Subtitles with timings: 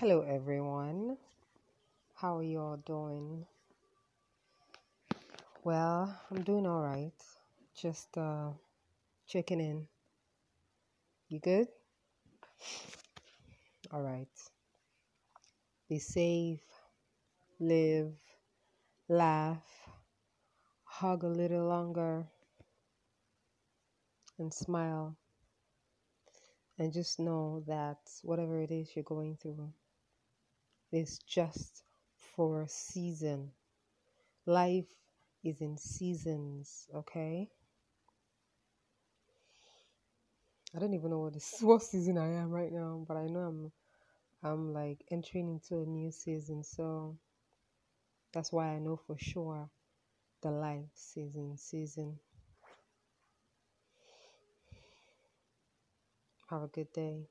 [0.00, 1.16] Hello, everyone.
[2.14, 3.44] How are you all doing?
[5.64, 7.18] Well, I'm doing all right.
[7.74, 8.50] Just uh,
[9.26, 9.88] checking in.
[11.28, 11.66] You good?
[13.90, 14.28] All right.
[15.88, 16.62] Be safe,
[17.58, 18.12] live,
[19.08, 19.66] laugh,
[20.84, 22.24] hug a little longer,
[24.38, 25.16] and smile.
[26.78, 29.72] And just know that whatever it is you're going through
[30.92, 31.84] is just
[32.36, 33.52] for a season.
[34.46, 34.90] Life
[35.44, 37.48] is in seasons, okay?
[40.74, 43.40] I don't even know what this what season I am right now, but I know
[43.40, 43.72] I'm
[44.42, 47.18] I'm like entering into a new season, so
[48.32, 49.68] that's why I know for sure
[50.42, 52.18] the life season season.
[56.50, 57.28] Have a good day.